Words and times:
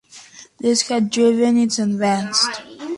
This 0.57 0.87
has 0.87 1.03
driven 1.11 1.57
its 1.59 1.77
advance. 1.77 2.43